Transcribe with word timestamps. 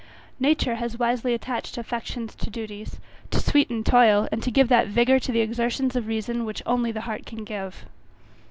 Nature 0.39 0.73
has 0.77 0.97
wisely 0.97 1.31
attached 1.31 1.77
affections 1.77 2.33
to 2.33 2.49
duties, 2.49 2.99
to 3.29 3.37
sweeten 3.39 3.83
toil, 3.83 4.27
and 4.31 4.41
to 4.41 4.49
give 4.49 4.67
that 4.67 4.87
vigour 4.87 5.19
to 5.19 5.31
the 5.31 5.41
exertions 5.41 5.95
of 5.95 6.07
reason 6.07 6.43
which 6.43 6.63
only 6.65 6.91
the 6.91 7.01
heart 7.01 7.23
can 7.23 7.43
give. 7.43 7.85